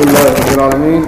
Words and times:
لله 0.00 0.24
رب 0.38 0.48
العالمين 0.58 1.02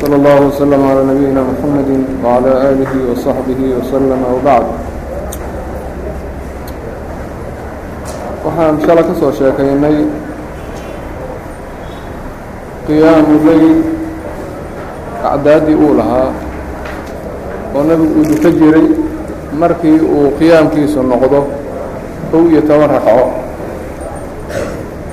صلى 0.00 0.16
الله 0.16 0.38
وسلم 0.48 0.80
على 0.90 1.00
نبينا 1.10 1.42
محمد 1.50 1.90
وعلى 2.24 2.52
آله 2.70 2.92
وصحبه 3.12 3.60
وسلم 3.78 4.20
وبعد 4.34 4.66
waxaan 8.46 8.78
shala 8.86 9.02
ka 9.02 9.12
soo 9.18 9.34
sheekaynay 9.34 10.06
qiyaamu 12.86 13.34
leyl 13.42 13.82
acdaaddii 15.30 15.74
uu 15.74 15.98
lahaa 15.98 16.30
oo 17.74 17.82
nebigu 17.88 18.22
uu 18.22 18.26
duka 18.30 18.50
jiray 18.60 18.86
markii 19.62 19.98
uu 19.98 20.30
qiyaamkiisu 20.38 21.02
noqdo 21.12 21.40
kow 22.30 22.46
iyo 22.52 22.62
toban 22.70 22.86
ragco 22.94 23.26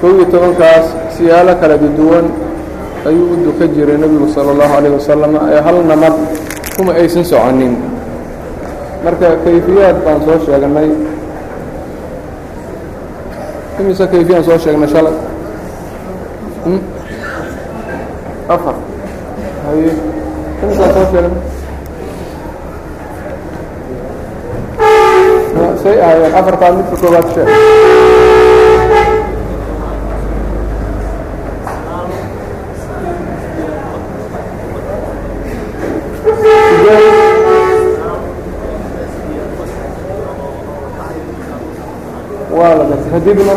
kow 0.01 0.13
iyo 0.13 0.25
tobankaas 0.29 0.85
siyaalo 1.17 1.57
kala 1.61 1.81
duwan 1.99 2.25
ayuu 3.06 3.32
u 3.32 3.36
duka 3.44 3.66
jiray 3.74 3.96
nebigu 3.98 4.26
sala 4.34 4.50
allahu 4.54 4.72
calayh 4.74 4.92
wasalam 4.98 5.32
ee 5.54 5.60
halna 5.66 5.94
mar 5.96 6.12
kuma 6.76 6.92
aysan 6.98 7.24
soconin. 7.24 7.74
Marka 9.04 9.28
kayfiyaad 9.44 9.96
baan 10.04 10.18
soo 10.26 10.38
sheegnay. 10.46 10.90
Imise 13.80 14.04
kayfiyaan 14.10 14.44
soo 14.44 14.58
sheegnay 14.58 14.88
shalay? 14.90 15.14
Afar. 18.48 18.74
Haye. 19.66 19.92
Imisaan 20.62 20.90
soo 20.94 21.06
sheegnay? 21.12 21.42
Say 25.82 25.94
ahaayeen 26.02 26.34
afartaa 26.34 26.70
midka 26.74 26.96
koobaad 27.02 27.26
sheeg 27.34 27.48
waa 42.58 42.74
la 42.78 42.84
gartay 42.90 43.10
kadibna 43.12 43.54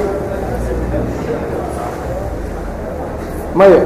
maya 3.56 3.80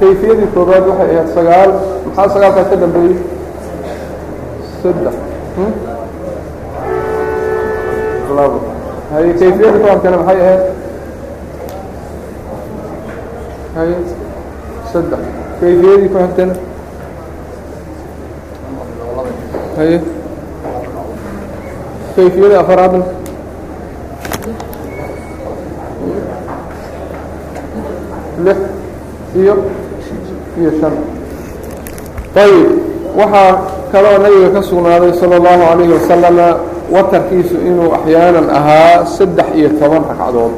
kayfiyadii 0.00 0.48
koobaad 0.54 0.84
waxay 0.90 1.10
ahayd 1.14 1.28
sagaal 1.36 1.70
maxaa 2.06 2.32
sagaalkaas 2.34 2.68
ka 2.70 2.76
dambeeyey? 2.82 3.16
Saddex. 4.82 5.16
Labo 8.36 8.58
haye 9.12 9.32
kayfiyadii 9.40 9.80
ku 9.82 9.86
hartana 9.92 10.16
maxay 10.22 10.40
ahayd? 10.44 10.62
Haye 13.76 13.96
saddex. 14.92 15.22
Kayfiyadii 15.60 16.08
ku 16.14 16.18
haye 19.76 19.96
kayfiyadii 22.16 22.58
afaraadna 22.62 23.13
lix 28.45 28.57
iyo 29.41 29.53
iyo 30.59 30.71
shan 30.81 30.93
ayib 32.43 32.67
waxaa 33.19 33.51
kaloo 33.91 34.17
nabiga 34.23 34.49
ka 34.55 34.61
sugnaaday 34.69 35.11
salى 35.21 35.35
اllahu 35.39 35.61
عalayhi 35.71 35.93
wasalama 35.97 36.47
watarkiisu 36.93 37.55
inuu 37.69 37.89
axyaanan 37.97 38.47
ahaa 38.59 39.05
saddex 39.17 39.47
iyo 39.59 39.69
toban 39.79 40.03
ragcadood 40.09 40.53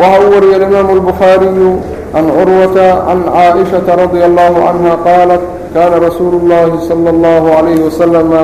waxa 0.00 0.18
uu 0.24 0.30
wariyay 0.34 0.62
imaamu 0.68 0.92
الbukhaariyu 0.98 1.70
can 2.12 2.26
curwata 2.36 2.88
can 3.06 3.18
caaئiشhaةa 3.28 3.96
radي 4.02 4.20
allahu 4.28 4.56
canha 4.66 4.92
qaalat 5.06 5.42
kana 5.74 5.96
rasuulu 6.06 6.36
اllahi 6.42 6.80
salى 6.88 7.08
اllahu 7.14 7.46
عalayhi 7.58 7.82
wasalama 7.88 8.42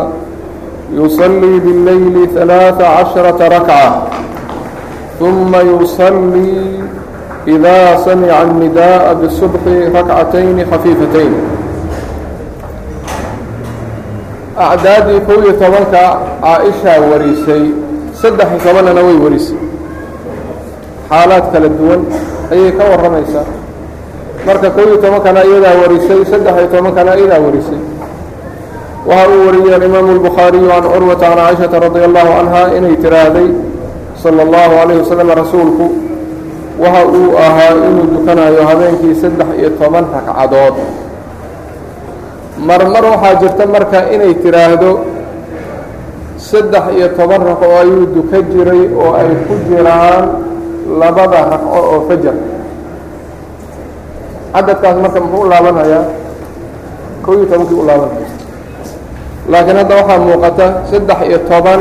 yuصlii 0.98 1.56
bاleyli 1.66 2.22
ثalaaثa 2.36 2.86
caشharaةa 2.96 3.48
rakcة 3.56 3.82
ثuma 5.22 5.60
yuصlii 5.70 6.82
إida 7.48 7.96
samca 8.04 8.36
الnidaءa 8.44 9.10
bالصubحi 9.20 9.74
rakcatayni 9.94 10.62
khafiifatayn 10.70 11.32
acdaaddii 14.56 15.20
kow 15.26 15.38
iyo 15.44 15.52
tobanka 15.62 16.02
caaishaa 16.42 17.00
warisay 17.10 17.64
saddex 18.20 18.48
iyo 18.52 18.60
tobannana 18.66 19.00
way 19.06 19.16
warisay 19.24 19.58
xaalaad 21.10 21.44
kala 21.52 21.68
duwan 21.78 22.00
ayay 22.52 22.70
ka 22.78 22.84
warramaysaa 22.90 23.46
marka 24.46 24.68
kow 24.76 24.84
iyo 24.88 24.96
tobankana 25.04 25.40
iyadaa 25.48 25.76
warisay 25.82 26.20
saddex 26.30 26.54
iyo 26.60 26.68
tobankana 26.74 27.12
iyadaa 27.20 27.40
warisay 27.46 27.80
waxa 29.08 29.28
uu 29.34 29.46
wariyey 29.46 29.74
alimaamu 29.78 30.10
الbukhaariyu 30.16 30.68
can 30.68 30.82
curwata 30.92 31.26
can 31.26 31.36
caaishaةa 31.38 31.78
radi 31.86 32.00
allahu 32.08 32.30
canha 32.36 32.62
inay 32.76 32.94
tiraahday 33.02 33.48
sala 34.23 34.41
allahu 34.47 34.71
calayhi 34.79 34.99
wasalam 35.03 35.29
rasuulku 35.41 35.85
waxa 36.79 37.01
uu 37.05 37.35
ahaa 37.37 37.71
inuu 37.87 38.07
dukanayo 38.15 38.61
habeenkii 38.69 39.15
saddex 39.21 39.49
iyo 39.59 39.69
toban 39.79 40.05
ragcadood. 40.15 40.75
Marmar 42.67 43.03
waxaa 43.13 43.35
jirta 43.41 43.65
marka 43.67 43.99
inay 44.15 44.33
tiraahdo 44.41 44.91
saddex 46.39 46.85
iyo 46.97 47.07
toban 47.19 47.41
ragco 47.43 47.67
ayuu 47.81 48.05
duka 48.15 48.37
jiray 48.51 48.81
oo 48.95 49.11
ay 49.19 49.29
ku 49.47 49.53
jiraan 49.69 50.23
labada 50.99 51.39
raqco 51.53 51.77
oo 51.91 51.97
fajar. 52.07 52.35
Cadadkaas 54.53 54.97
marka 55.03 55.19
muxuu 55.19 55.43
u 55.45 55.49
laabanayaa 55.51 56.05
kow 57.25 57.33
iyo 57.37 57.45
tobankii 57.51 57.77
u 57.81 57.85
laabanaya. 57.85 58.29
Laakiin 59.51 59.77
hadda 59.81 59.93
waxaa 59.99 60.19
muuqata 60.25 60.65
saddex 60.89 61.19
iyo 61.29 61.39
toban 61.49 61.79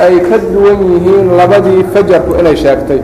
ay 0.00 0.14
ka 0.28 0.36
duwan 0.38 0.78
yihiin 0.92 1.36
labadii 1.36 1.82
fajarku 1.94 2.38
inay 2.40 2.56
sheegtay 2.56 3.00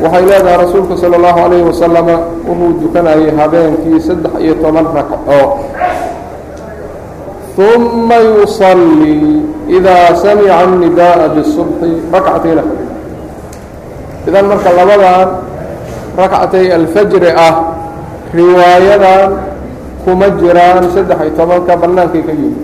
waxay 0.00 0.24
leedahay 0.24 0.56
rasuulku 0.64 0.96
salى 0.96 1.16
اllahu 1.20 1.38
عalayhi 1.44 1.64
wasalama 1.68 2.16
wuxuu 2.48 2.72
dukanayay 2.80 3.30
habeenkii 3.36 4.00
saddex 4.00 4.32
iyo 4.40 4.54
toban 4.62 4.86
ragco 4.96 5.60
ثuma 7.56 8.16
yuصlii 8.16 9.42
إida 9.70 10.16
samica 10.16 10.64
الnidaءa 10.64 11.28
bالصubحi 11.34 11.90
rakcatayna 12.12 12.64
idan 14.28 14.44
marka 14.48 14.70
labadan 14.72 15.28
rakcatay 16.16 16.72
alfajri 16.72 17.30
ah 17.36 17.54
riwaayadan 18.34 19.30
kuma 20.08 20.26
jiraan 20.40 20.88
saddex 20.94 21.18
iyo 21.28 21.32
tobanka 21.36 21.76
bannaankay 21.76 22.22
ka 22.24 22.32
yimi 22.32 22.56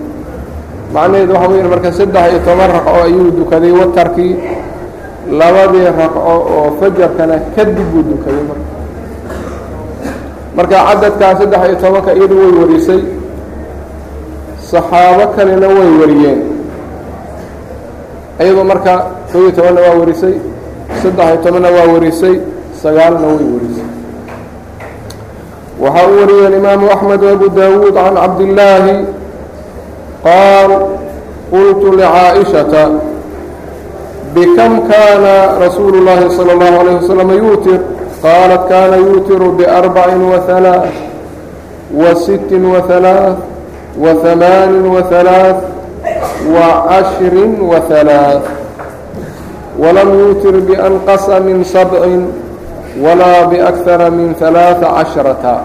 macnaheedu 0.93 1.33
waxa 1.33 1.47
weya 1.51 1.67
marka 1.73 1.89
saddex 1.99 2.25
iyo 2.31 2.39
toban 2.45 2.69
ragco 2.75 2.91
ayuu 3.05 3.31
dukaday 3.39 3.71
watarkii 3.71 4.33
labadii 5.39 5.87
ragco 5.99 6.19
oo 6.19 6.63
fajarkana 6.79 7.35
kadib 7.55 7.87
buu 7.91 8.03
dukaday 8.11 8.43
marka. 8.49 8.69
Marka 10.57 10.75
cadadkaa 10.87 11.33
saddex 11.39 11.61
iyo 11.67 11.75
tobanka 11.83 12.11
iyadu 12.17 12.35
way 12.41 12.51
warisay 12.61 13.01
saxaabo 14.71 15.25
kalena 15.35 15.67
way 15.77 15.89
wariyeen. 16.01 16.39
Iyadoo 18.41 18.63
marka 18.71 18.93
kow 19.31 19.39
iyo 19.47 19.51
tobanna 19.55 19.79
waa 19.85 19.95
warisay 20.01 20.35
saddex 21.01 21.27
iyo 21.31 21.37
tobanna 21.43 21.69
waa 21.75 21.87
warisay 21.93 22.35
sagaalna 22.81 23.27
way 23.31 23.45
warisay. 23.55 23.87
Waxaa 25.81 26.07
uu 26.11 26.19
wariyey 26.21 26.45
alimaamu 26.51 26.85
axmed 26.91 27.21
abu 27.33 27.47
dawuud 27.49 27.93
can 27.95 28.15
cabdillaahi 28.19 28.95
qaal 30.24 30.70
qultu 31.50 31.96
licaaئiشhaةa 31.96 32.84
bkm 34.34 34.72
kana 34.90 35.34
rasuulu 35.64 35.96
الlahi 36.00 36.30
salى 36.36 36.52
الlahu 36.52 36.74
عalيه 36.80 36.94
waslm 37.00 37.30
yuutir 37.42 37.80
qaalat 38.22 38.62
kana 38.68 38.96
yuutiru 38.96 39.56
بأrbaci 39.58 40.20
وaثalaaث 40.32 40.94
وasitti 41.94 42.56
وaثalaaث 42.72 43.38
وaثamaani 44.02 44.88
وaثalaaث 44.94 45.58
وcashri 46.54 47.44
وaثalaaث 47.70 48.44
walam 49.78 50.08
yuutir 50.18 50.54
بأnqasa 50.68 51.40
min 51.40 51.64
sabci 51.64 52.24
walaa 53.00 53.46
بأkara 53.52 54.08
min 54.10 54.32
ثalaaثa 54.40 54.86
caشhرaةa 54.88 55.56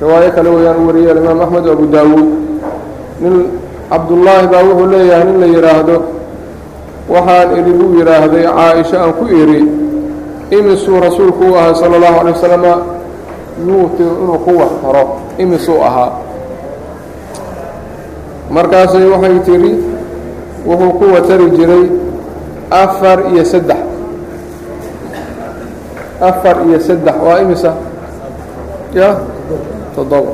riwaayo 0.00 0.30
kale 0.36 0.48
weyaan 0.52 0.80
wariyay 0.84 1.16
imaam 1.16 1.40
axmed 1.40 1.64
abu 1.64 1.84
dawuud 1.88 2.28
nin 3.21 3.35
cabdullaahi 3.89 4.47
baa 4.51 4.63
wuxuu 4.67 4.87
leeyahay 4.93 5.23
nin 5.27 5.37
la 5.41 5.47
yihaahdo 5.55 5.95
waxaan 7.13 7.49
idhi 7.59 7.71
buu 7.79 7.91
yidhaahday 7.99 8.43
caaisha 8.57 8.97
aan 9.03 9.13
ku 9.19 9.25
idhi 9.41 9.59
imisuu 10.57 10.99
rasuulku 10.99 11.43
u 11.51 11.55
ahaa 11.57 11.73
sala 11.81 11.95
allahu 11.97 12.17
alay 12.21 12.33
wasalama 12.33 12.73
yuutiru 13.67 14.13
inuu 14.23 14.39
ku 14.45 14.51
wax 14.59 14.71
taro 14.81 15.03
imisuu 15.37 15.81
ahaa. 15.83 16.11
Markaasay 18.49 19.05
waxay 19.13 19.39
tidhi 19.45 19.71
wuxuu 20.65 20.91
ku 20.99 21.05
watari 21.13 21.47
jiray 21.57 21.85
afar 22.71 23.17
iyo 23.33 23.43
saddex. 23.45 23.81
Afar 26.21 26.55
iyo 26.67 26.79
saddex 26.81 27.15
waa 27.25 27.39
imisa? 27.45 27.71
Ya? 28.93 29.09
Toddoba 29.95 30.33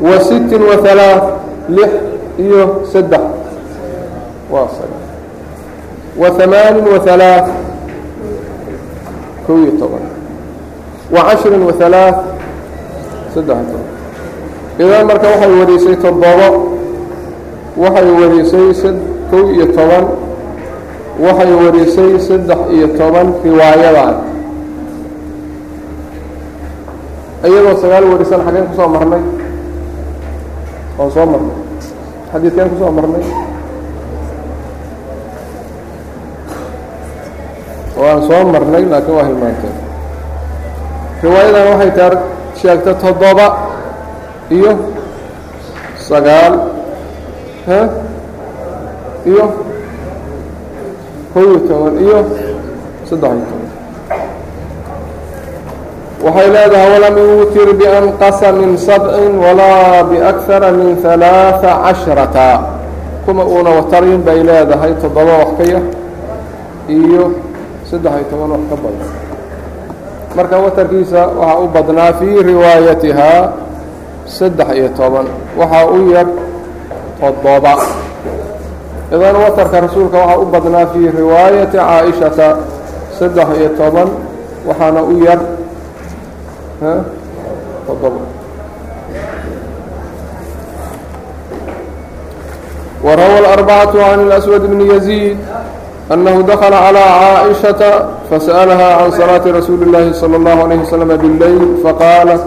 wa 0.00 0.16
sittin 0.28 0.62
wa 0.62 0.76
halaaث 0.84 1.24
lix 1.68 1.90
iyo 2.38 2.62
saddex 2.92 3.24
waa 4.52 4.68
saga 4.76 4.98
wa 6.20 6.28
hamaanin 6.38 6.84
wa 6.92 6.98
halaaث 7.06 7.46
kow 9.46 9.56
iyo 9.62 9.72
toban 9.80 10.04
wa 11.14 11.20
cashrin 11.28 11.62
wa 11.62 11.72
halaaث 11.80 12.16
saddex 13.34 13.56
iyo 13.58 13.66
toban 13.70 13.90
idan 14.82 15.04
marka 15.06 15.26
waxay 15.28 15.52
warisay 15.60 15.96
toddoba 16.04 16.48
waxay 17.76 18.08
warisay 18.20 18.66
kow 19.30 19.44
iyo 19.54 19.66
toban 19.76 20.04
waxay 21.24 21.52
warisay 21.62 22.10
saddex 22.28 22.60
iyo 22.74 22.86
toban 22.98 23.26
riwaayadan 23.44 24.14
iyadoo 27.46 27.74
sagaal 27.82 28.04
warisan 28.12 28.40
xaggeen 28.46 28.66
kusoo 28.70 28.88
marnay 28.94 29.22
waan 30.97 31.11
soo 31.15 31.25
marnay. 31.31 31.57
Xadiidkeen 32.31 32.69
ku 32.71 32.75
soo 32.81 32.91
marnay. 32.97 33.23
Waan 37.97 38.19
soo 38.27 38.41
marnay 38.53 38.83
laakiin 38.91 39.15
waa 39.17 39.25
hilmaanteen 39.29 39.75
riwaayadan 41.23 41.65
waxay 41.71 41.91
taa 41.97 42.11
sheegtay 42.61 42.95
toddoba 43.01 43.47
iyo 44.57 44.71
sagaal 46.07 46.53
iyo 49.31 49.45
kow 51.33 51.41
iyo 51.49 51.59
toban 51.69 51.95
iyo 52.05 52.17
saddex 53.09 53.33
iyo 53.33 53.45
toban 53.49 53.56
waxay 56.23 56.47
leedahay 56.55 56.89
walam 56.97 57.15
yuutir 57.17 57.69
bianqasa 57.77 58.49
min 58.51 58.77
sabcin 58.77 59.37
walaa 59.37 60.03
biakara 60.09 60.69
min 60.73 60.97
halaaثa 61.03 61.71
casharata 61.85 62.49
kuma 63.25 63.43
uuna 63.45 63.69
watarin 63.81 64.21
bay 64.25 64.41
leedahay 64.41 64.93
toddoba 65.01 65.33
wax 65.45 65.51
ka 65.57 65.63
yar 65.73 65.83
iyo 66.89 67.23
saddex 67.89 68.13
iyo 68.17 68.25
toban 68.33 68.49
wax 68.57 68.63
ka 68.71 68.75
badan 68.81 69.09
marka 70.35 70.55
watarkiisa 70.65 71.21
waxaa 71.37 71.57
u 71.61 71.67
badnaa 71.75 72.11
fii 72.19 72.37
riwaayatihaa 72.49 73.41
saddex 74.25 74.69
iyo 74.79 74.89
toban 74.97 75.27
waxaa 75.59 75.85
u 75.85 75.97
yar 76.13 76.27
toddoba 77.21 77.73
idan 79.13 79.35
watarka 79.43 79.77
rasuulka 79.85 80.17
waxaa 80.17 80.41
u 80.41 80.45
badnaa 80.49 80.85
fii 80.93 81.07
riwaayati 81.19 81.77
caaishata 81.77 82.47
saddex 83.19 83.47
iyo 83.59 83.69
toban 83.77 84.09
waxaana 84.67 85.01
u 85.03 85.13
yar 85.25 85.39
وروى 93.04 93.38
الأربعة 93.38 93.92
عن 94.12 94.20
الأسود 94.20 94.70
بن 94.70 94.80
يزيد 94.96 95.36
أنه 96.12 96.40
دخل 96.40 96.74
على 96.74 96.98
عائشة 96.98 98.08
فسألها 98.30 98.94
عن 99.02 99.10
صلاة 99.10 99.42
رسول 99.46 99.82
الله 99.82 100.12
صلى 100.12 100.36
الله 100.36 100.62
عليه 100.62 100.76
وسلم 100.76 101.16
بالليل 101.16 101.76
فقال 101.84 102.38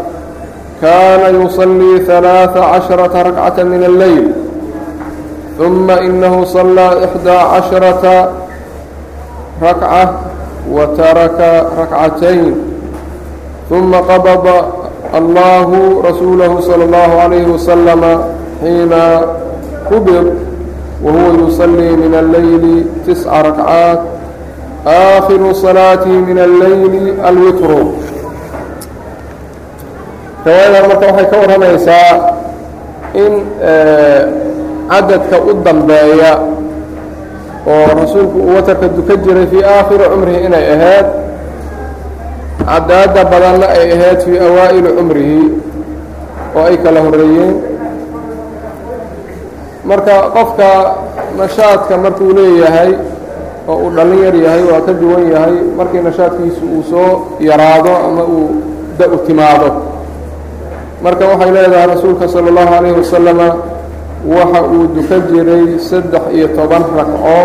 كان 0.81 1.45
يصلي 1.45 1.99
ثلاث 2.07 2.57
عشرة 2.57 3.21
ركعة 3.21 3.63
من 3.63 3.83
الليل 3.83 4.31
ثم 5.57 5.89
إنه 5.91 6.45
صلى 6.45 7.05
إحدى 7.05 7.31
عشرة 7.31 8.31
ركعة 9.63 10.13
وترك 10.71 11.67
ركعتين 11.79 12.68
ثم 13.69 13.91
قبض 13.95 14.45
الله 15.15 15.69
رسوله 16.09 16.51
صلى 16.61 16.83
الله 16.83 17.11
عليه 17.23 17.45
وسلم 17.47 18.01
حين 18.61 18.93
قبض 19.91 20.33
وهو 21.03 21.47
يصلي 21.47 21.89
من 21.95 22.13
الليل 22.19 22.85
تسع 23.07 23.41
ركعات 23.41 23.99
آخر 24.87 25.53
صلاته 25.53 26.09
من 26.29 26.37
الليل 26.39 27.13
الوتر 27.27 27.71
riwaayada 30.45 30.87
marka 30.87 31.05
waxay 31.09 31.25
ka 31.31 31.35
warramaysaa 31.41 32.13
in 33.17 33.33
cadadka 34.89 35.37
u 35.41 35.53
dambeeya 35.65 36.31
oo 37.67 37.87
rasuulku 38.01 38.37
uu 38.39 38.55
watarka 38.55 38.87
duka 38.93 39.15
jiray 39.25 39.47
fii 39.49 39.63
aakhiri 39.65 40.05
cumrihi 40.11 40.39
inay 40.45 40.65
ahayd 40.75 41.05
cadaadda 42.70 43.22
badanna 43.32 43.66
ay 43.76 43.90
ahayd 43.96 44.18
fii 44.26 44.38
awaa'ili 44.46 44.90
cumrihi 44.98 45.42
oo 46.56 46.64
ay 46.70 46.76
kala 46.84 47.00
horreeyeen. 47.06 47.54
Marka 49.90 50.14
qofka 50.36 50.68
nashaadka 51.38 51.94
markuu 52.04 52.32
leeyahay 52.36 52.92
oo 53.68 53.76
uu 53.84 53.90
dhallin 53.96 54.22
yar 54.26 54.36
yahay 54.44 54.62
waa 54.70 54.80
ka 54.86 54.92
duwan 55.00 55.24
yahay 55.34 55.56
markii 55.78 56.02
nashaadkiisu 56.08 56.64
uu 56.76 56.82
soo 56.90 57.10
yaraado 57.48 57.92
ama 58.06 58.22
uu 58.24 58.46
da'u 58.98 59.16
timaado. 59.26 59.70
Marka 61.02 61.24
waxay 61.32 61.50
leedahay 61.56 61.86
rasuulka 61.94 62.28
sala 62.28 62.48
allahu 62.52 62.70
calayhi 62.74 62.96
wasalama 63.02 63.48
waxa 64.36 64.60
uu 64.74 64.84
duka 64.94 65.16
jiray 65.32 65.66
saddex 65.88 66.22
iyo 66.36 66.46
toban 66.56 66.84
ragco 66.96 67.36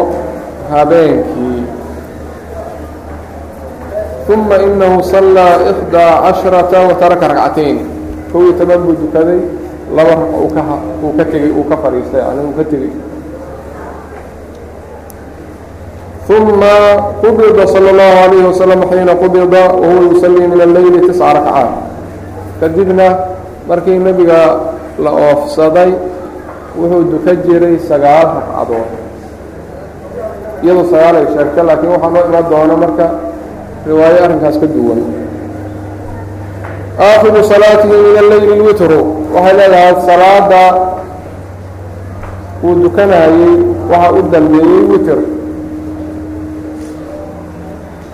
habeenkii 0.72 1.64
ثuma 4.27 4.57
inahu 4.63 5.03
صalىa 5.03 5.49
إxdaa 5.71 6.13
caشhرaةa 6.25 6.79
wataraka 6.89 7.27
ragcatayn 7.33 7.77
kow 8.31 8.41
iyo 8.47 8.53
toban 8.59 8.79
buu 8.87 8.95
dukaday 8.95 9.41
laba 9.97 10.13
ragco 10.23 10.37
uu 10.47 10.51
ka 10.55 10.63
uu 11.03 11.13
ka 11.19 11.25
tegey 11.33 11.51
uu 11.51 11.65
ka 11.67 11.77
fadhiistay 11.83 12.23
yani 12.23 12.41
uu 12.47 12.55
ka 12.55 12.65
tegey 12.71 12.93
ثuma 16.31 16.75
qubida 17.23 17.65
salى 17.67 17.91
الlahu 17.91 18.15
عalayه 18.23 18.45
wasalam 18.55 18.81
xiina 18.87 19.13
qubida 19.19 19.63
wahuwa 19.75 20.03
yusalii 20.15 20.47
min 20.47 20.61
اleyli 20.63 21.01
tisca 21.11 21.35
rakcaat 21.35 21.71
kadibna 22.61 23.07
markii 23.67 23.99
nebiga 23.99 24.41
la 25.03 25.11
oofsaday 25.11 25.91
wuxuu 26.79 27.03
duka 27.11 27.35
jiray 27.43 27.77
sagaal 27.83 28.31
ragcadood 28.39 28.91
iyadoo 30.63 30.87
sagaal 30.93 31.15
ay 31.19 31.27
sheegta 31.35 31.61
laakiin 31.67 31.91
waxaa 31.99 32.11
noo 32.15 32.25
iman 32.31 32.45
doona 32.53 32.75
marka 32.79 33.07
riwaayo 33.88 34.18
arrinkaas 34.26 34.58
ka 34.62 34.68
duwan. 34.68 35.02
Aakhiru 37.00 37.44
salaatihi 37.44 37.96
min 38.06 38.16
alleyli 38.24 38.56
lwitru 38.62 39.00
waxay 39.36 39.56
leedahay 39.60 39.96
salaada 40.08 40.64
uu 42.64 42.76
dukanayey 42.84 43.54
waxaa 43.92 44.12
u 44.18 44.22
dambeeyey 44.34 44.82
witr. 44.92 45.20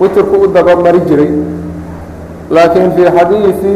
Witrku 0.02 0.36
u 0.44 0.48
daba 0.50 0.76
mari 0.76 1.00
jiray 1.08 1.32
laakiin 2.50 2.92
fii 2.96 3.10
xadiidi 3.18 3.76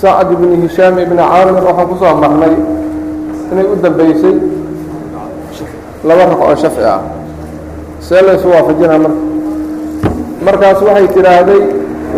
sacd 0.00 0.32
ibni 0.34 0.56
hishaam 0.66 0.98
ibni 0.98 1.16
caamir 1.16 1.62
waxaan 1.62 1.86
ku 1.90 1.94
soo 2.02 2.14
marnay 2.22 2.54
inay 3.52 3.66
u 3.72 3.76
dambeysay 3.84 4.34
laba 6.04 6.22
raq 6.30 6.40
oo 6.42 6.54
shafci 6.62 6.82
ah 6.94 7.00
see 8.08 8.20
laysu 8.26 8.48
waafajinaa 8.54 8.98
marka. 9.04 9.20
Markaas 10.46 10.78
waxay 10.86 11.06
tidhaahday 11.14 11.62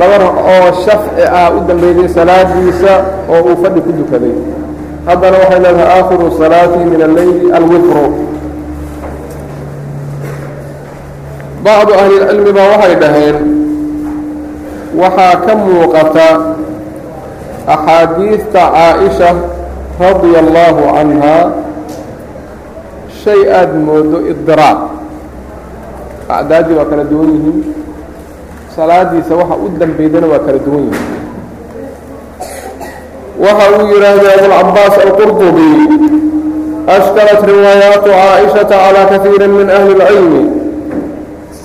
laba 0.00 0.16
raq 0.24 0.36
oo 0.52 0.68
shafci 0.84 1.22
ah 1.40 1.48
u 1.56 1.60
dambeysay 1.68 2.08
salaadiisa 2.16 2.92
oo 3.32 3.40
uu 3.48 3.56
fadhi 3.62 3.80
ku 3.86 3.92
dukaday. 3.98 4.34
Haddana 5.06 5.36
waxay 5.42 5.60
leedahay 5.64 5.88
aakhiru 5.98 6.26
salaatihi 6.40 6.84
min 6.92 7.00
alleyli 7.08 7.52
alwitru 7.58 8.06
bacdu 11.64 11.92
ahlilcilmi 12.00 12.52
baa 12.56 12.68
waxay 12.76 12.94
dhaheen 13.02 13.36
waxaa 15.00 15.36
ka 15.46 15.52
muuqata 15.56 16.28
axaadiidta 17.74 18.62
caaisha 18.74 19.30
radia 20.00 20.38
allaahu 20.44 20.82
canhaa 20.96 21.44
shay 23.24 23.40
aada 23.58 23.78
moodo 23.86 24.18
idiraaq 24.32 24.80
acdaadii 26.28 26.75
waa 26.78 26.85
kala 26.90 27.04
duwan 27.04 27.31
yihiin. 27.35 27.59
Salaadiisa 28.76 29.35
waxa 29.35 29.54
u 29.54 29.69
dambaydana 29.81 30.26
waa 30.33 30.38
kala 30.47 30.59
duwan 30.66 30.83
yihiin. 30.88 31.12
Waxa 33.45 33.64
uu 33.76 33.87
yidhaahda 33.93 34.28
abulcabaas 34.35 34.97
alqurdubi 35.07 35.71
ashkalat 36.97 37.40
riwaayaatu 37.49 38.09
caaishata 38.12 38.76
calaa 38.83 39.07
kaiiri 39.11 39.49
min 39.49 39.69
ahli 39.71 39.93
اlcilmi 40.00 40.43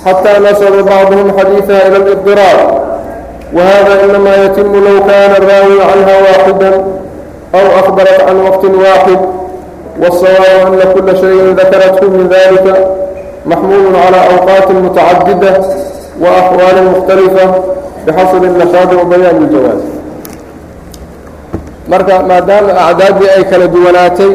xataa 0.04 0.40
nasaba 0.46 0.80
bacduhum 0.90 1.28
xadiidaha 1.38 1.82
ila 1.88 1.98
اlibdiraar 2.04 2.60
wahada 3.58 3.94
inamaa 4.06 4.38
yatimu 4.44 4.78
low 4.86 4.98
kaana 5.10 5.36
raawi 5.50 5.76
canha 5.90 6.16
waaxida 6.26 6.70
aw 7.60 7.66
akbarat 7.82 8.20
can 8.28 8.38
waqtin 8.48 8.74
waaxid 8.84 9.22
wاsawaabu 10.02 10.72
ana 10.74 10.86
kula 10.94 11.14
shayin 11.22 11.56
dakaratu 11.60 12.04
min 12.16 12.26
dalika 12.34 12.74
maxmuud 13.46 13.86
calى 13.96 14.20
awqaati 14.34 14.74
mutacadida 14.74 15.52
wa 16.24 16.30
axwaali 16.40 16.82
mukhtalifa 16.92 17.46
bixasri 18.06 18.48
nashaadi 18.62 18.94
wa 19.00 19.06
bayaan 19.12 19.38
iljawaab 19.44 19.80
marka 21.92 22.16
maadaama 22.30 22.72
acdaadii 22.90 23.30
ay 23.38 23.44
kala 23.52 23.68
duwanaatay 23.68 24.32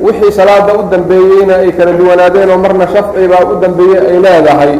wixii 0.00 0.32
salaada 0.32 0.72
u 0.74 0.82
dambeeyeyna 0.90 1.54
ay 1.64 1.70
kala 1.72 1.92
duwanaadeen 1.92 2.50
oo 2.50 2.58
marna 2.58 2.86
shafci 2.94 3.28
baa 3.32 3.44
u 3.52 3.60
dambeeyey 3.60 4.00
ay 4.10 4.18
leedahay 4.26 4.72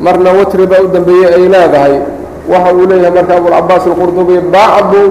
marna 0.00 0.30
watri 0.38 0.66
baa 0.66 0.82
u 0.84 0.88
dambeeyey 0.88 1.34
ay 1.34 1.44
leedahay 1.54 1.94
waxa 2.52 2.72
uu 2.74 2.86
leeyahay 2.90 3.10
marka 3.18 3.32
abulcabaas 3.36 3.84
alqurdubi 3.86 4.36
bacdu 4.54 5.02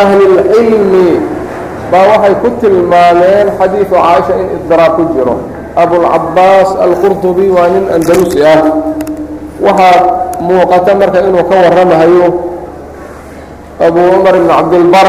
ahli 0.00 0.24
اlcilmi 0.32 1.08
baa 1.90 2.04
waxay 2.12 2.34
ku 2.42 2.48
tilmaameen 2.60 3.46
xadiidu 3.58 3.90
caaisha 3.94 4.32
in 4.42 4.48
idiraab 4.56 4.92
ku 4.96 5.02
jiro. 5.14 5.34
Abulcabaas 5.82 6.70
alqurdubi 6.86 7.46
waa 7.56 7.68
nin 7.74 7.84
andalusi 7.96 8.38
ah. 8.54 8.60
Waxaa 9.66 9.96
muuqata 10.46 10.92
marka 11.00 11.18
inuu 11.28 11.44
ka 11.50 11.54
warramahayo 11.64 12.26
abu 13.86 14.00
cumar 14.12 14.34
ibn 14.38 14.48
cabdilbar 14.48 15.08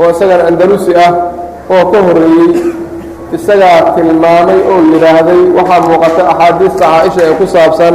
oo 0.00 0.08
isagana 0.10 0.44
andalusi 0.50 0.92
ah 1.06 1.12
oo 1.70 1.84
ka 1.92 1.98
horreeyey 2.06 2.52
isagaa 3.36 3.94
tilmaamay 3.96 4.60
oo 4.70 4.78
yidhaahday 4.92 5.42
waxaa 5.58 5.80
muuqata 5.86 6.22
axaadiista 6.32 6.84
caaisha 6.90 7.20
ee 7.28 7.34
ku 7.38 7.46
saabsan 7.54 7.94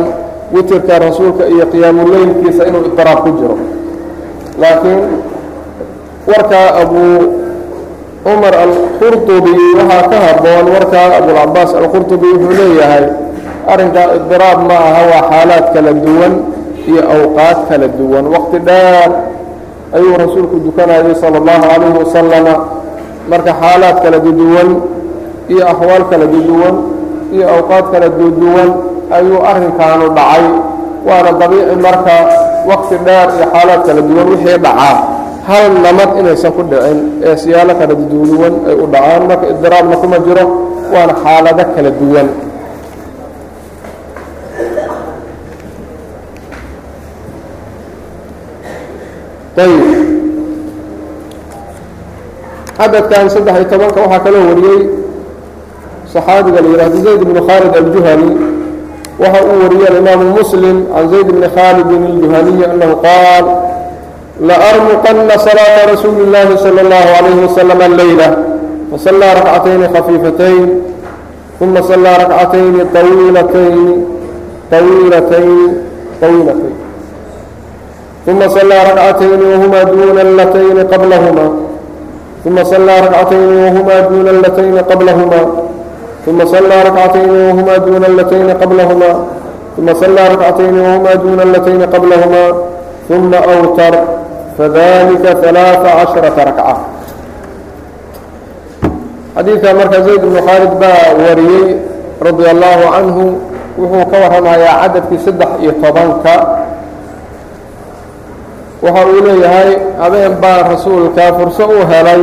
witirka 0.55 0.93
rasuulka 1.03 1.43
iyo 1.53 1.65
qiyaamuleylkiisa 1.73 2.63
inuu 2.69 2.83
idiraab 2.89 3.19
ku 3.25 3.29
jiro. 3.39 3.55
Laakiin 4.61 5.01
warkaa 6.30 6.68
abu 6.82 7.04
cumar 8.24 8.54
alqurطubi 8.66 9.52
waxaa 9.78 10.04
ka 10.12 10.18
haboon 10.26 10.66
warkaa 10.74 11.08
abulcabaas 11.18 11.70
alqurطubi 11.80 12.28
wuxuu 12.36 12.52
leeyahay 12.60 13.04
arrinkaa 13.72 14.06
idiraab 14.18 14.58
ma 14.68 14.76
aha 14.88 15.02
waa 15.12 15.22
xaalaad 15.30 15.64
kala 15.74 15.92
duwan 16.04 16.32
iyo 16.90 17.02
awqaad 17.16 17.58
kala 17.68 17.86
duwan 17.98 18.24
waqti 18.34 18.58
dheer 18.68 19.10
ayuu 19.96 20.14
rasuulku 20.22 20.56
dukanayay 20.66 21.14
salى 21.22 21.38
اllahu 21.42 21.62
calayhi 21.70 21.96
wasalama 22.04 22.54
marka 23.30 23.52
xaalaad 23.62 23.96
kala 24.04 24.18
duduwan 24.26 24.68
iyo 25.52 25.62
axwaal 25.72 26.04
kala 26.12 26.26
duduwan 26.34 26.74
iyo 27.34 27.44
awqaad 27.56 27.84
kala 27.92 28.08
duduwan 28.20 28.68
ayuu 29.16 29.38
arrinkaanu 29.50 30.06
dhacay 30.18 30.44
waana 31.08 31.30
dabiici 31.40 31.74
marka 31.86 32.16
waqti 32.70 32.96
dheer 33.06 33.28
iyo 33.36 33.46
xaalaad 33.54 33.80
kala 33.88 34.00
duwan 34.08 34.26
wixii 34.32 34.58
dhacaa 34.66 34.96
hal 35.47 35.71
namad 35.85 36.09
inaysan 36.19 36.51
ku 36.57 36.61
dhicin 36.71 36.99
ee 37.27 37.35
siyaalo 37.43 37.73
kala 37.79 37.93
duduwan 38.01 38.53
ay 38.69 38.75
u 38.83 38.85
dhacaan 38.93 39.23
marka 39.29 39.45
idiraabna 39.53 39.95
kuma 40.01 40.17
jiro 40.25 40.43
waana 40.93 41.13
xaalado 41.23 41.63
kala 41.75 41.89
duwan. 42.01 42.27
Ayb 49.55 49.83
cadadkan 52.77 53.25
saddex 53.31 53.55
iyo 53.55 53.65
tobanka 53.71 53.99
waxaa 54.03 54.23
kaloo 54.25 54.43
wariyey 54.51 54.81
صxaabiga 56.13 56.59
la 56.61 56.69
yihahdo 56.75 56.97
zayd 57.07 57.21
bn 57.23 57.37
khaalid 57.47 57.71
aljuhani. 57.79 58.29
Waxa 59.19 59.39
uu 59.47 59.57
wariyey 59.63 59.87
alimaamu 59.91 60.25
muslim 60.35 60.77
can 60.91 61.05
zayd 61.09 61.27
bni 61.31 61.47
khaalidin 61.55 62.01
aljuhaniyi 62.11 62.63
annahu 62.71 62.93
qaal 63.05 63.45
laarmuqana 64.39 65.37
salaaةa 65.39 65.87
rasuuli 65.95 66.27
اllahi 66.27 66.57
salى 66.59 66.81
اllahu 66.83 67.09
عalayh 67.17 67.35
waslm 67.47 67.81
leyla 67.99 68.27
fasalaa 68.91 69.33
rakcatayni 69.39 69.87
khafiifatayn 69.95 70.65
uma 71.63 71.79
salaa 71.83 72.17
rakcatayni 72.19 72.81
awiilatayni 72.99 73.93
awiilatayn 74.77 75.51
awiilatayn 76.25 76.75
uma 78.27 78.47
salaa 78.51 78.83
rakcatayni 78.91 79.45
wahuma 79.53 79.81
duna 79.91 80.21
اlatayni 80.27 80.83
qablahuma 80.91 81.45
uma 82.45 82.65
salaa 82.65 82.99
rakcatayni 83.07 83.55
wahuma 83.63 83.95
duna 84.09 84.29
اlatayni 84.35 84.83
qablahuma 84.91 85.41
uma 86.27 86.45
salaa 86.45 86.83
rakcatayni 86.87 87.39
wahuma 87.47 87.75
duna 87.87 88.05
اlatayni 88.11 88.53
qablahuma 88.59 89.11
uma 89.79 89.93
salaa 89.95 90.27
rakcatayni 90.35 90.79
wahuma 90.83 91.15
duna 91.23 91.41
اlatayni 91.47 91.87
qablahuma 91.87 92.43
uma 93.15 93.37
awtar 93.37 94.14
fذلika 94.58 95.30
ثaلاثa 95.42 95.90
caشhرaةa 95.98 96.40
ركcة 96.48 96.74
xadiidka 99.36 99.70
marka 99.78 99.98
زayd 100.06 100.20
بن 100.30 100.36
khaalid 100.46 100.72
baa 100.82 101.04
wariyey 101.22 101.68
radي 102.26 102.44
الlahu 102.54 102.82
canهu 102.94 103.26
wuxuu 103.80 104.04
ka 104.10 104.16
warramayaa 104.22 104.74
cadadkii 104.84 105.20
saddex 105.26 105.50
iyo 105.62 105.72
tobanka 105.82 106.34
waxa 108.84 109.02
uu 109.12 109.20
leeyahay 109.26 109.70
habeen 110.02 110.34
baa 110.42 110.60
rasuulka 110.72 111.24
furso 111.38 111.64
u 111.68 111.80
helay 111.90 112.22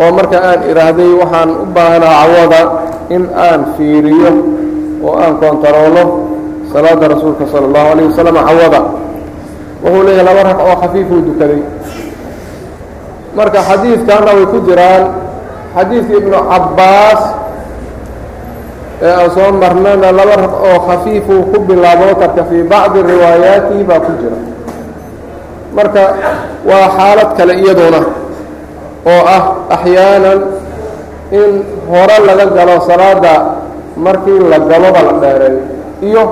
oo 0.00 0.10
marka 0.18 0.38
aan 0.50 0.60
idhaahday 0.70 1.10
waxaan 1.22 1.50
u 1.62 1.64
baahanaa 1.76 2.14
cawada 2.24 2.62
in 3.14 3.22
aan 3.46 3.60
fiiriyo 3.76 4.32
oo 5.06 5.14
aan 5.22 5.34
kontaroolo 5.42 6.04
salaada 6.72 7.04
rasuulka 7.14 7.44
salى 7.52 7.66
اllahu 7.70 7.88
alayه 7.94 8.06
wasalam 8.10 8.36
cawada 8.48 8.80
wuxuu 9.85 10.03
leeyahay 10.07 10.25
laba 10.27 10.41
rag 10.49 10.59
oo 10.67 10.75
khafiifuu 10.81 11.21
dukaday. 11.27 11.61
Marka 13.37 13.59
xadiidkana 13.69 14.31
way 14.37 14.45
ku 14.51 14.57
jiraan 14.67 15.03
xadiidka 15.75 16.13
ibnu 16.19 16.37
cabbaas 16.51 17.21
ee 19.05 19.11
aan 19.19 19.29
soo 19.35 19.51
marnana 19.61 20.09
laba 20.19 20.35
rag 20.43 20.53
oo 20.67 20.77
khafiifuu 20.87 21.41
ku 21.51 21.57
bilaabo 21.67 22.07
tarka 22.21 22.43
fii 22.49 22.63
bacdi 22.71 22.99
riwaayaatihi 23.11 23.83
baa 23.89 23.99
ku 24.05 24.11
jira. 24.19 24.37
Marka 25.77 26.01
waa 26.69 26.85
xaalad 26.97 27.29
kale 27.37 27.53
iyaduna 27.61 28.01
oo 29.11 29.21
ah 29.35 29.43
axyaanan 29.75 30.39
in 31.39 31.51
hore 31.91 32.17
laga 32.27 32.45
galo 32.57 32.75
salaada 32.89 33.33
markii 34.05 34.39
la 34.51 34.57
galoba 34.71 34.99
la 35.07 35.13
dheereeyo 35.23 35.61
iyo 36.09 36.23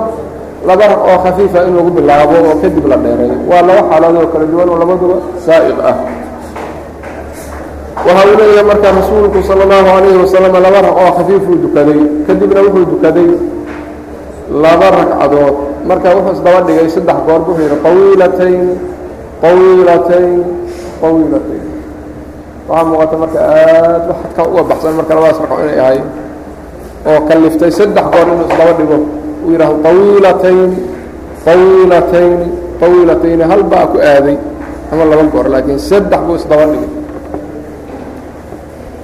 laba 0.68 0.84
rag 0.90 1.00
oo 1.08 1.18
khafiifa 1.24 1.58
in 1.68 1.72
lagu 1.76 1.90
bilaabo 1.96 2.34
oo 2.48 2.56
kadib 2.62 2.84
la 2.92 2.96
dheereeyo 3.04 3.36
waa 3.50 3.62
laba 3.68 3.82
xaaladood 3.90 4.28
kala 4.32 4.44
duwan 4.52 4.68
oo 4.72 4.78
labaduba 4.82 5.16
saa'iq 5.46 5.78
ah. 5.90 5.96
Waxa 8.04 8.22
uu 8.28 8.36
leeyahay 8.38 8.64
marka 8.68 8.88
rasuulku 8.98 9.38
sala 9.48 9.62
allahu 9.64 9.86
calayhi 9.88 10.18
wasalam 10.24 10.52
laba 10.66 10.78
rag 10.86 10.96
oo 11.02 11.10
khafiifuu 11.18 11.56
dukaday 11.64 12.00
kadibna 12.26 12.60
wuxuu 12.66 12.86
dukaday 12.92 13.28
laba 14.64 14.86
ragcadood 14.98 15.56
marka 15.88 16.08
wuxuu 16.16 16.32
isdaba 16.36 16.58
dhigay 16.66 16.88
saddex 16.94 17.18
goor 17.26 17.40
wuxuu 17.48 17.62
yidhi 17.64 17.76
qawiilatayn 17.84 18.62
qawiilatayn 19.44 20.36
qawiilatayn 21.00 21.64
waxaa 22.68 22.84
muuqata 22.88 23.16
marka 23.22 23.38
aad 23.40 24.02
waxadka 24.10 24.42
uga 24.50 24.62
baxsan 24.70 24.92
marka 24.98 25.12
labadaas 25.16 25.38
ragco 25.42 25.56
inay 25.64 25.78
ahay 25.84 25.98
oo 27.08 27.18
kalliftay 27.28 27.70
saddex 27.78 28.04
goor 28.12 28.26
inuu 28.32 28.46
isdaba 28.48 28.72
dhigo 28.78 28.98
uu 29.45 29.51
yidhahdo 29.53 29.77
طawiilatayn 29.87 30.69
طawiilatayn 31.47 32.33
طawiilatayni 32.81 33.43
hal 33.51 33.63
baa 33.71 33.85
ku 33.91 33.97
aaday 34.13 34.37
ama 34.91 35.03
laba 35.11 35.23
goor 35.33 35.47
laakiin 35.53 35.79
saddex 35.89 36.21
buu 36.27 36.35
isdaba 36.41 36.65
dhigay 36.71 36.91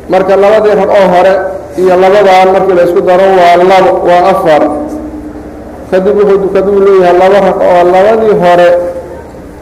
marka 0.10 0.34
labadii 0.43 0.75
rag 0.81 0.89
oo 1.00 1.07
hore 1.13 1.34
iyo 1.81 1.95
labadaan 2.03 2.48
markii 2.55 2.75
la 2.77 2.84
isku 2.88 3.01
daro 3.10 3.25
waa 3.39 3.55
labo 3.72 3.91
waa 4.07 4.24
afar 4.34 4.62
kadib 5.91 6.15
wuxuu 6.19 6.38
dukaduu 6.43 6.79
leeyahay 6.86 7.17
laba 7.22 7.38
rag 7.48 7.57
oo 7.69 7.81
labadii 7.93 8.36
hore 8.43 8.69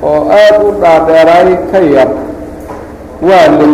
oo 0.10 0.20
aad 0.42 0.56
u 0.68 0.70
dhaadheeraay 0.82 1.50
ka 1.72 1.80
yar 1.96 2.10
waa 3.30 3.46
lix 3.60 3.74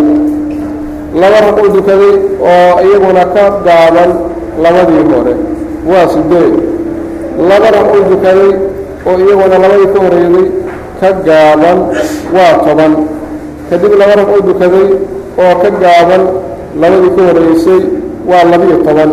laba 1.22 1.38
rag 1.46 1.58
uu 1.64 1.70
dukaday 1.76 2.14
oo 2.52 2.72
iyaguna 2.88 3.24
ka 3.36 3.44
gaaban 3.68 4.12
labadii 4.64 5.04
hore 5.14 5.34
waa 5.90 6.06
sideed 6.14 6.54
laba 7.51 7.69
rag 7.77 7.87
uu 7.95 8.03
dukaday 8.11 8.51
oo 9.09 9.17
iyaguna 9.23 9.57
labadii 9.63 9.89
ka 9.95 9.99
horeeyday 10.05 10.47
ka 11.01 11.09
gaaban 11.27 11.79
waa 12.37 12.55
toban. 12.65 12.93
Kadib 13.71 13.93
laba 14.01 14.15
rag 14.21 14.29
uu 14.35 14.43
dukaday 14.49 14.89
oo 15.43 15.55
ka 15.63 15.69
gaaban 15.83 16.23
labadii 16.83 17.13
ka 17.17 17.23
horeysay 17.29 17.81
waa 18.31 18.45
labiyo 18.53 18.77
toban. 18.87 19.11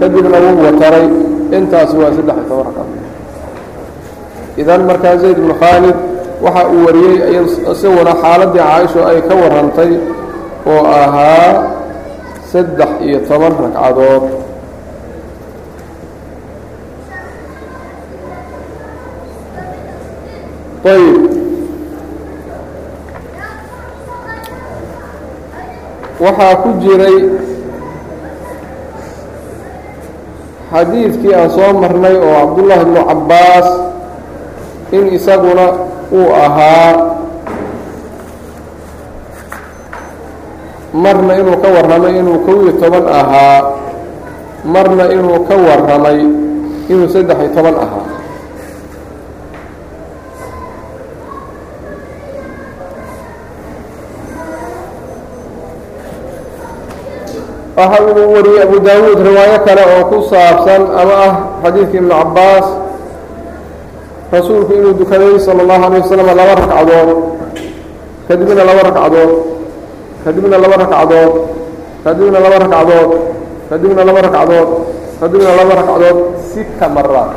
Kadibna 0.00 0.38
wuu 0.44 0.62
wataray. 0.66 1.06
Intaasi 1.56 1.94
waa 2.00 2.12
saddex 2.16 2.36
iyo 2.36 2.46
toban 2.50 2.66
ragcadood 2.66 3.02
idan 4.60 4.80
markaa 4.86 5.16
zayd 5.22 5.38
bnu 5.42 5.54
khaalid 5.62 5.96
waxa 6.44 6.62
uu 6.74 6.80
wariyey 6.86 7.42
isaguna 7.72 8.12
xaaladdii 8.22 8.62
caaisho 8.62 9.00
ay 9.10 9.18
ka 9.28 9.34
warrantay 9.40 9.92
oo 10.72 10.82
ahaa 10.98 11.50
saddex 12.52 12.90
iyo 13.06 13.18
toban 13.28 13.52
ragcadood 13.64 14.22
ayb 20.84 21.16
waxaa 26.20 26.54
ku 26.62 26.68
jiray 26.82 27.18
xadiidkii 30.70 31.34
aan 31.34 31.50
soo 31.56 31.72
marnay 31.80 32.16
oo 32.20 32.32
cabdullaahi 32.40 32.82
ibnu 32.86 33.00
cabbaas 33.10 33.68
in 34.96 35.04
isaguna 35.16 35.66
uu 36.12 36.28
ahaa 36.44 36.90
marna 40.94 41.32
inuu 41.40 41.58
ka 41.62 41.68
warramay 41.74 42.14
inuu 42.22 42.38
kow 42.46 42.56
iyo 42.62 42.72
toban 42.78 43.06
ahaa 43.10 43.58
marna 44.64 45.04
inuu 45.16 45.42
ka 45.48 45.54
warramay 45.58 46.18
inuu 46.92 47.08
saddex 47.10 47.38
iyo 47.42 47.50
toban 47.56 47.76
ahaa 47.84 48.06
waxa 57.74 57.98
uu 58.06 58.26
wariyey 58.34 58.62
abu 58.62 58.76
daawuud 58.86 59.18
riwaayo 59.18 59.58
kale 59.66 59.82
oo 59.82 60.02
ku 60.10 60.16
saabsan 60.30 60.82
ama 61.00 61.14
ah 61.26 61.32
xadiidka 61.62 61.96
ibnu 61.98 62.14
cabbaas 62.14 62.66
rasuulku 64.34 64.72
inuu 64.78 64.94
dukaday 65.00 65.34
sala 65.42 65.60
allahu 65.66 65.82
alayh 65.90 66.00
wasalam 66.06 66.26
laba 66.30 66.52
ragcadood 66.58 67.08
kadibna 68.30 68.62
laba 68.68 68.80
ragcadood 68.88 69.30
kadibna 70.24 70.56
laba 70.62 70.76
ragcadood 70.82 71.32
kadibna 72.04 72.38
laba 72.44 72.56
ragcadood 72.62 73.10
kadibna 73.70 74.02
laba 74.08 74.20
ragcadood 74.26 74.68
kadibna 75.20 75.50
laba 75.58 75.72
ragcadood 75.80 76.18
sita 76.50 76.86
maraat 76.96 77.30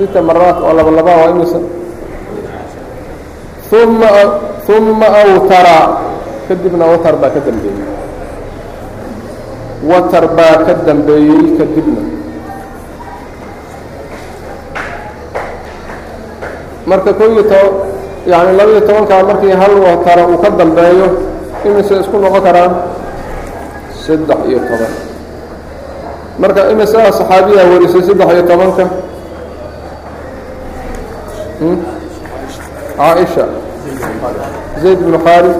sita 0.00 0.20
maraat 0.24 0.56
oo 0.64 0.72
laba 0.78 0.90
laba 0.98 1.12
waa 1.20 1.30
imisa 1.36 1.60
uma 3.70 4.08
uma 4.76 5.08
awtara 5.22 5.78
kadibna 6.48 6.84
watar 6.90 7.14
baa 7.22 7.30
ka 7.30 7.38
dambeeyey 7.38 7.99
watar 9.88 10.24
baa 10.36 10.56
ka 10.66 10.72
dambeeyey 10.86 11.56
kadibna. 11.58 12.02
Marka 16.86 17.12
ko 17.14 17.18
koiyo 17.24 17.42
to 17.48 17.60
yacni 18.26 18.56
labaiyo 18.58 18.80
tobankaa 18.82 19.22
markii 19.22 19.54
hal 19.54 19.72
watara 19.80 20.26
uu 20.26 20.38
ka 20.42 20.50
dambeeyo 20.50 21.06
imise 21.64 21.94
isku 22.00 22.16
noqon 22.18 22.42
karaan 22.42 22.72
saddex 24.04 24.40
iyo 24.48 24.58
toban. 24.68 24.92
Marka 26.40 26.60
imisaa 26.72 27.12
saxaabiyaa 27.12 27.70
warisay 27.72 28.02
saddex 28.02 28.28
iyo 28.34 28.42
tobanka? 28.42 28.84
Hmm? 31.60 31.78
Caaisha. 32.96 33.44
Zayd 34.82 34.98
bnu 35.04 35.18
khaalid. 35.24 35.58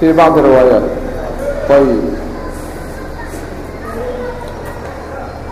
Fii 0.00 0.12
bacdi 0.18 0.40
riwaayaat 0.46 1.01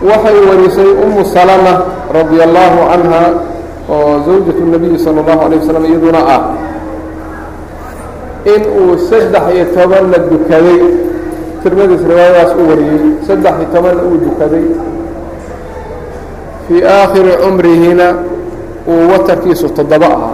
waxay 0.01 0.37
warisay 0.49 0.89
umu 1.05 1.21
salama 1.25 1.85
radia 2.09 2.43
allahu 2.49 2.79
canha 2.89 3.23
oo 3.89 4.11
zawjatu 4.25 4.63
nabiyi 4.65 4.97
sala 4.97 5.21
allahu 5.21 5.41
alay 5.45 5.57
wasalam 5.61 5.83
iyaduna 5.85 6.21
ah. 6.25 6.43
In 8.41 8.61
uu 8.65 8.97
saddex 8.97 9.45
iyo 9.53 9.65
tobanna 9.77 10.17
dukaday. 10.17 10.81
Tirmadiis 11.61 12.01
riwaayadaas 12.01 12.51
u 12.57 12.61
wariyey 12.73 13.21
saddex 13.21 13.53
iyo 13.61 13.67
tobanna 13.69 14.01
uu 14.01 14.17
dukaday. 14.17 14.65
Fii 16.65 16.81
aakhiri 16.81 17.31
cumrihina 17.37 18.07
uu 18.89 19.13
watarkiisu 19.13 19.69
toddoba 19.77 20.09
ahaa 20.09 20.33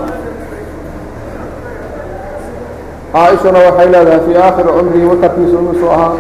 caaishuna 3.13 3.59
waxay 3.67 3.87
leedahay 3.93 4.21
fii 4.25 4.37
aakhiri 4.45 4.69
cumrihi 4.77 5.05
watarkiisu 5.11 5.55
imisuu 5.61 5.89
ahaa 5.95 6.13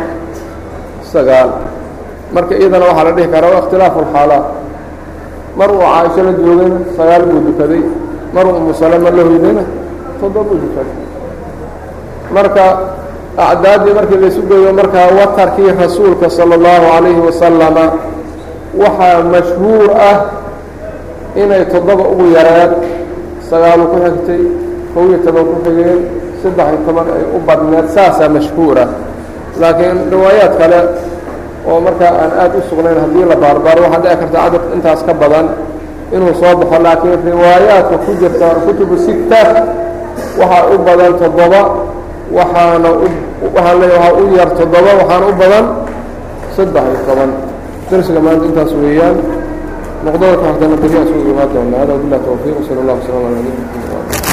sagaal. 1.13 1.49
Marka 2.35 2.53
iyadana 2.59 2.85
waxaa 2.89 3.03
la 3.07 3.11
dhihi 3.17 3.27
karaa 3.33 3.57
ikhtilaafu 3.61 3.99
alxaalaat 4.03 4.45
mar 5.59 5.69
uu 5.71 5.81
caaisho 5.81 6.21
la 6.27 6.31
joogayna 6.39 6.77
sagaal 6.97 7.21
buu 7.29 7.39
dukaday 7.47 7.83
mar 8.35 8.45
uu 8.47 8.55
umu 8.59 8.73
salama 8.79 9.09
la 9.17 9.23
hoydayna 9.29 9.63
toddoba 10.19 10.43
buu 10.49 10.59
dukaday 10.63 10.95
marka 12.35 12.63
acdaaddii 13.47 13.93
markii 13.97 14.19
laysu 14.23 14.41
geeyo 14.49 14.73
markaa 14.79 15.07
watarkii 15.19 15.71
rasuulka 15.81 16.29
salى 16.37 16.55
اllahu 16.59 16.85
calayhi 16.93 17.21
wasalama 17.27 17.85
waxaa 18.81 19.23
mashhuur 19.33 19.89
ah 20.09 20.17
inay 21.41 21.63
toddoba 21.73 22.03
ugu 22.13 22.25
yareen 22.37 22.71
sagaalu 23.49 23.83
ku 23.91 23.97
xigtay 24.05 24.41
kow 24.93 25.03
iyo 25.09 25.17
toban 25.25 25.45
ku 25.51 25.55
xigeen 25.65 25.99
saddex 26.43 26.67
iyo 26.71 26.79
toban 26.87 27.07
ay 27.17 27.23
u 27.35 27.39
badneed 27.47 27.87
saasaa 27.95 28.29
mashhuura. 28.35 28.85
Laakiin 29.61 29.97
riwaayaad 30.13 30.53
kale 30.59 30.79
oo 31.69 31.79
markaa 31.85 32.11
aan 32.21 32.31
aad 32.41 32.53
u 32.57 32.61
sugnayn 32.69 32.99
haddii 33.03 33.25
la 33.31 33.35
baarbaaro 33.43 33.81
waxaa 33.85 34.01
dhici 34.03 34.17
karta 34.21 34.37
cadad 34.43 34.63
intaas 34.75 35.01
ka 35.07 35.13
badan 35.21 35.47
inuu 36.15 36.33
soo 36.39 36.53
baxo 36.59 36.77
laakiin 36.85 37.19
riwaayaadka 37.29 37.95
ku 38.05 38.11
jirta 38.21 38.47
kutubu 38.65 38.95
sita 39.05 39.41
waxaa 40.39 40.63
u 40.73 40.77
badan 40.87 41.13
toddoba 41.21 41.61
waxaana 42.37 42.89
waxaan 43.55 43.75
leeya 43.81 43.97
waxaa 44.03 44.19
u 44.21 44.23
yar 44.37 44.49
toddoba 44.59 44.89
waxaana 44.99 45.25
u 45.31 45.33
badan 45.41 45.65
saddex 46.55 46.85
iyo 46.91 46.99
toban. 47.07 47.31
Darsiga 47.89 48.19
maanta 48.25 48.45
intaas 48.49 48.71
weeyaan. 48.81 49.17
Noqdada 50.05 50.35
ka 50.41 50.45
hortana 50.49 50.75
beri 50.81 50.95
aan 50.99 51.07
soo 51.11 51.21
imaan 51.31 51.49
doona 51.53 51.77
hada 51.81 51.93
wabilah 51.95 52.19
tawfiiq 52.25 52.57
sala 52.67 52.79
allah 52.83 52.95
wasala 52.99 53.27
ala 53.29 54.26